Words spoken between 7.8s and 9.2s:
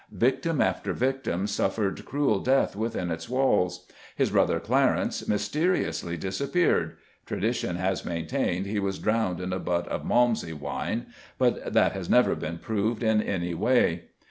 maintained he was